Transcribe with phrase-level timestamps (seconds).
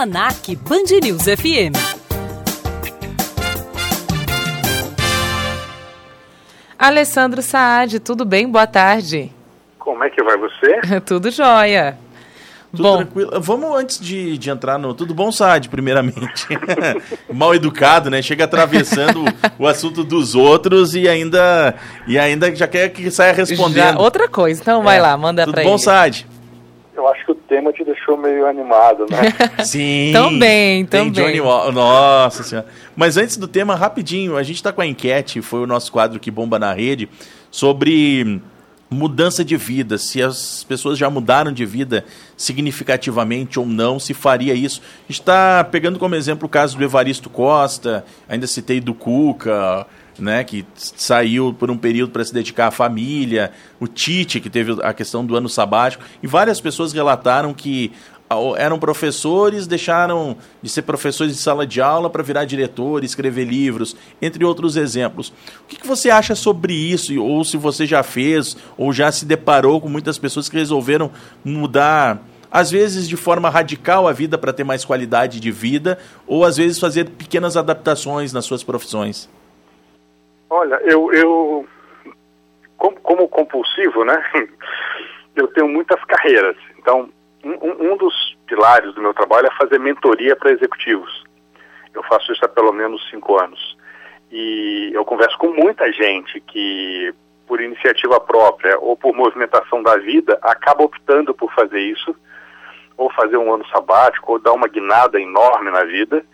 [0.00, 1.76] Almanac Band News FM.
[6.78, 8.48] Alessandro Saad, tudo bem?
[8.48, 9.30] Boa tarde.
[9.78, 11.00] Como é que vai você?
[11.04, 11.98] tudo jóia.
[12.70, 12.96] Tudo bom.
[12.96, 13.40] tranquilo.
[13.42, 14.94] Vamos, antes de, de entrar no.
[14.94, 16.46] Tudo bom, Saad, primeiramente?
[17.30, 18.22] Mal educado, né?
[18.22, 19.22] Chega atravessando
[19.58, 21.74] o assunto dos outros e ainda,
[22.06, 23.96] e ainda já quer que saia respondendo.
[23.96, 25.02] Já, outra coisa, então vai é.
[25.02, 25.78] lá, manda Tudo pra bom, ele.
[25.78, 26.24] Saad?
[26.24, 26.39] Eu acho que o
[27.50, 29.34] tema te deixou meio animado, né?
[29.66, 30.12] Sim.
[30.12, 31.12] também, também.
[31.12, 31.72] Tem Johnny Wall.
[31.72, 32.68] Nossa senhora.
[32.94, 36.20] Mas antes do tema, rapidinho, a gente está com a enquete, foi o nosso quadro
[36.20, 37.08] que bomba na rede,
[37.50, 38.40] sobre
[38.88, 42.04] mudança de vida, se as pessoas já mudaram de vida
[42.36, 44.80] significativamente ou não, se faria isso.
[44.80, 49.86] A gente está pegando como exemplo o caso do Evaristo Costa, ainda citei do Cuca,
[50.20, 54.76] né, que saiu por um período para se dedicar à família, o Tite, que teve
[54.82, 57.92] a questão do ano sabático, e várias pessoas relataram que
[58.56, 63.96] eram professores, deixaram de ser professores de sala de aula para virar diretor, escrever livros,
[64.22, 65.32] entre outros exemplos.
[65.64, 67.20] O que, que, você acha sobre isso?
[67.20, 71.10] Ou se você já fez, ou já se deparou com muitas pessoas que resolveram
[71.44, 76.44] mudar, às vezes de forma radical, a vida para ter mais qualidade de vida, ou
[76.44, 79.28] às vezes fazer pequenas adaptações nas suas profissões?
[80.50, 81.68] Olha, eu, eu
[82.76, 84.22] como, como compulsivo, né?
[85.36, 86.56] Eu tenho muitas carreiras.
[86.76, 87.08] Então,
[87.44, 91.24] um, um dos pilares do meu trabalho é fazer mentoria para executivos.
[91.94, 93.78] Eu faço isso há pelo menos cinco anos.
[94.30, 97.14] E eu converso com muita gente que,
[97.46, 102.14] por iniciativa própria ou por movimentação da vida, acaba optando por fazer isso,
[102.96, 106.24] ou fazer um ano sabático, ou dar uma guinada enorme na vida.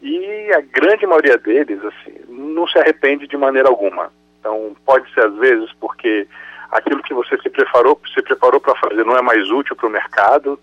[0.00, 4.12] E a grande maioria deles, assim, não se arrepende de maneira alguma.
[4.40, 6.26] Então, pode ser às vezes porque
[6.70, 9.90] aquilo que você se preparou, se preparou para fazer não é mais útil para o
[9.90, 10.58] mercado,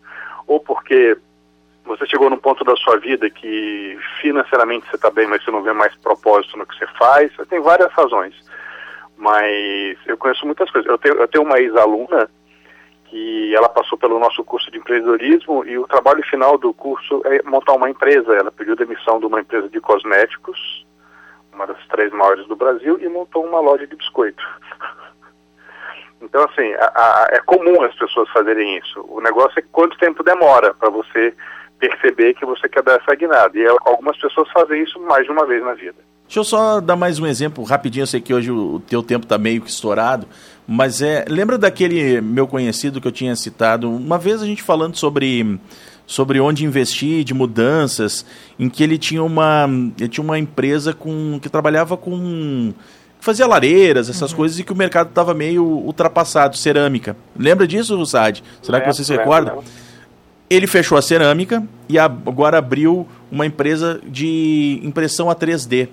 [0.48, 1.18] ou porque
[1.86, 5.64] você chegou num ponto da sua vida que financeiramente você está bem, mas você não
[5.64, 7.32] vê mais propósito no que você faz.
[7.48, 8.36] Tem várias razões.
[9.18, 10.90] Mas eu conheço muitas coisas.
[10.90, 12.30] Eu tenho, eu tenho uma ex-aluna
[13.06, 17.42] que ela passou pelo nosso curso de empreendedorismo e o trabalho final do curso é
[17.44, 18.36] montar uma empresa.
[18.36, 20.86] Ela pediu demissão de uma empresa de cosméticos,
[21.60, 24.42] uma das três maiores do Brasil, e montou uma loja de biscoito.
[26.22, 29.06] Então, assim, a, a, é comum as pessoas fazerem isso.
[29.08, 31.34] O negócio é quanto tempo demora para você
[31.80, 33.58] perceber que você quer dar essa guinada.
[33.58, 35.96] E algumas pessoas fazem isso mais de uma vez na vida.
[36.26, 38.04] Deixa eu só dar mais um exemplo rapidinho.
[38.04, 40.28] Eu sei que hoje o teu tempo está meio que estourado,
[40.68, 41.24] mas é.
[41.28, 43.90] Lembra daquele meu conhecido que eu tinha citado?
[43.90, 45.58] Uma vez a gente falando sobre
[46.10, 48.26] sobre onde investir, de mudanças,
[48.58, 52.74] em que ele tinha uma ele tinha uma empresa com que trabalhava com
[53.20, 54.38] fazia lareiras, essas uhum.
[54.38, 57.16] coisas, e que o mercado estava meio ultrapassado, cerâmica.
[57.38, 58.42] Lembra disso, Russad?
[58.60, 59.56] Será que você se recorda?
[60.50, 65.90] Ele fechou a cerâmica e agora abriu uma empresa de impressão a 3D.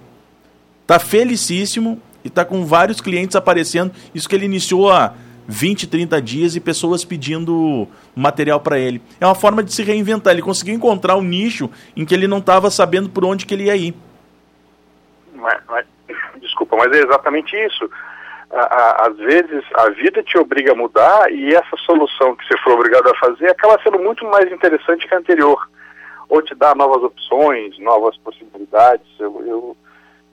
[0.87, 3.93] Tá felicíssimo e tá com vários clientes aparecendo.
[4.15, 5.13] Isso que ele iniciou há
[5.49, 9.01] 20, 30 dias e pessoas pedindo material para ele.
[9.21, 10.33] É uma forma de se reinventar.
[10.33, 13.65] Ele conseguiu encontrar um nicho em que ele não estava sabendo por onde que ele
[13.65, 13.95] ia ir.
[15.35, 15.87] Mas, mas
[16.41, 17.91] desculpa, mas é exatamente isso.
[18.51, 23.09] às vezes a vida te obriga a mudar e essa solução que você for obrigado
[23.09, 25.69] a fazer acaba sendo muito mais interessante que a anterior.
[26.29, 29.07] Ou te dá novas opções, novas possibilidades.
[29.21, 29.77] Eu, eu,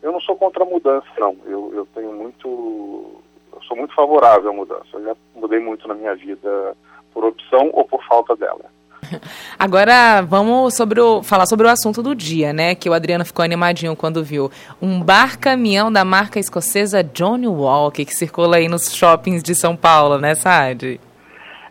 [0.01, 1.37] eu não sou contra a mudança, não.
[1.45, 3.21] Eu, eu tenho muito.
[3.55, 4.87] Eu sou muito favorável à mudança.
[4.93, 6.75] Eu já mudei muito na minha vida
[7.13, 8.65] por opção ou por falta dela.
[9.57, 12.75] Agora vamos sobre o, falar sobre o assunto do dia, né?
[12.75, 14.49] Que o Adriano ficou animadinho quando viu
[14.81, 19.75] um bar caminhão da marca escocesa Johnny Walker que circula aí nos shoppings de São
[19.75, 20.99] Paulo, né, Sade?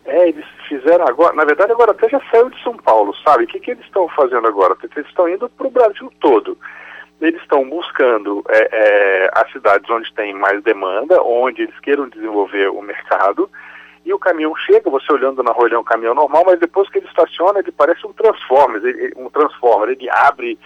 [0.04, 3.44] É, eles fizeram agora, na verdade agora até já saiu de São Paulo, sabe?
[3.44, 4.76] O que, que eles estão fazendo agora?
[4.82, 6.56] Eles estão indo para o Brasil todo.
[7.22, 12.68] Eles estão buscando é, é, as cidades onde tem mais demanda, onde eles queiram desenvolver
[12.68, 13.48] o mercado
[14.04, 16.88] e o caminhão chega, você olhando na rua ele é um caminhão normal, mas depois
[16.90, 20.58] que ele estaciona ele parece um Transformer, ele, um Transformer, ele abre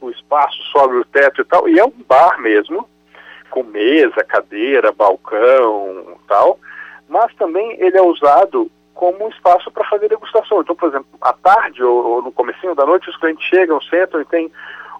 [0.00, 2.86] o espaço, sobe o teto e tal, e é um bar mesmo,
[3.50, 6.58] com mesa, cadeira, balcão tal,
[7.08, 10.60] mas também ele é usado como espaço para fazer degustação.
[10.60, 14.20] Então, por exemplo, à tarde ou, ou no comecinho da noite, os clientes chegam, sentam
[14.20, 14.50] e tem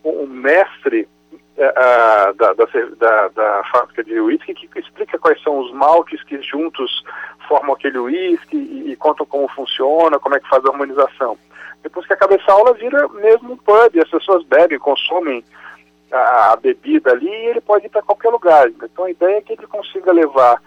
[0.04, 6.22] um, mestre uh, da, da, da, fábrica de uísque que explica quais são os maltes
[6.24, 7.02] que juntos
[7.48, 11.38] formam aquele uísque e, e contam como funciona, como é que faz a harmonização.
[11.82, 15.44] Depois que acaba essa aula, vira mesmo um pub, as pessoas bebem, consomem
[16.12, 18.68] a, a bebida ali e ele pode ir para qualquer lugar.
[18.68, 20.60] Então a ideia é que ele consiga levar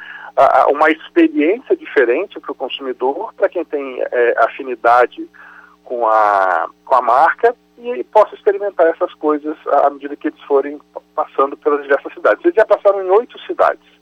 [0.68, 5.26] uma experiência diferente para o consumidor, para quem tem é, afinidade
[5.84, 10.80] com a, com a marca e possa experimentar essas coisas à medida que eles forem
[11.16, 12.44] passando pelas diversas cidades.
[12.44, 13.96] Eles já passaram em oito cidades.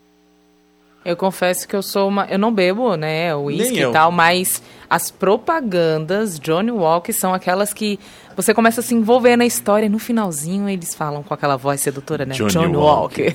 [1.06, 2.25] Eu confesso que eu sou uma.
[2.28, 8.00] Eu não bebo, né, uísque e tal, mas as propagandas Johnny Walker são aquelas que
[8.38, 11.81] você começa a se envolver na história e no finalzinho eles falam com aquela voz
[11.81, 12.34] sedutora, né?
[12.34, 13.34] Johnny Johnny Walker.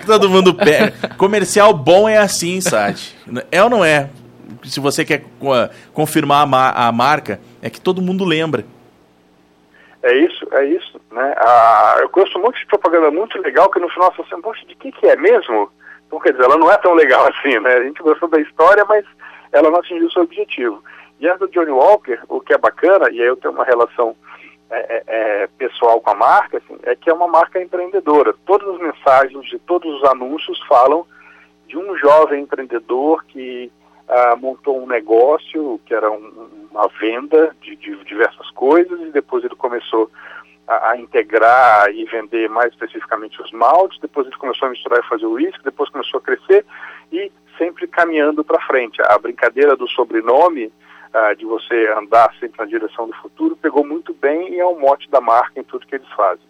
[0.00, 0.92] que todo mundo pega.
[1.16, 3.16] Comercial bom é assim, Sati.
[3.50, 4.10] É ou não é?
[4.62, 5.24] Se você quer
[5.92, 8.62] confirmar a, ma a marca, é que todo mundo lembra.
[10.02, 11.00] É isso, é isso.
[11.10, 11.34] Né?
[11.38, 14.66] Ah, eu conheço um monte de propaganda muito legal que no final você assim, poxa,
[14.66, 15.72] de que, que é mesmo?
[16.06, 17.72] Então, quer dizer, ela não é tão legal assim, né?
[17.72, 19.06] A gente gostou da história, mas
[19.50, 20.84] ela não atingiu o seu objetivo.
[21.18, 24.14] E essa do Johnny Walker, o que é bacana, e aí eu tenho uma relação
[24.70, 28.34] é, é, é, pessoal com a marca, assim, é que é uma marca empreendedora.
[28.44, 31.06] Todas as mensagens de todos os anúncios falam
[31.66, 33.72] de um jovem empreendedor que
[34.08, 39.44] ah, montou um negócio que era um, uma venda de, de, diversas coisas e depois
[39.44, 40.10] ele começou
[40.66, 45.08] a, a, integrar e vender mais especificamente os maltes, depois ele começou a misturar e
[45.08, 46.64] fazer o uísque, depois começou a crescer
[47.12, 49.00] e sempre caminhando para frente.
[49.02, 50.72] A brincadeira do sobrenome,
[51.12, 54.78] ah, de você andar sempre na direção do futuro, pegou muito bem e é o
[54.78, 56.44] mote da marca em tudo que eles fazem.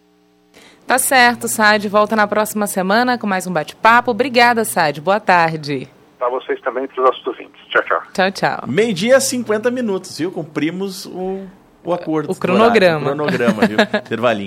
[0.86, 1.88] Tá certo, Sad.
[1.88, 4.10] Volta na próxima semana com mais um bate-papo.
[4.10, 5.00] Obrigada, Sad.
[5.00, 5.88] Boa tarde
[6.24, 7.60] para vocês também e para os nossos ouvintes.
[7.68, 8.02] Tchau, tchau.
[8.14, 8.64] Tchau, tchau.
[8.66, 10.32] Meio-dia, 50 minutos, viu?
[10.32, 11.46] Cumprimos o,
[11.84, 12.32] o acordo.
[12.32, 13.10] O cronograma.
[13.10, 13.76] o cronograma, viu?
[14.00, 14.42] Intervalinho.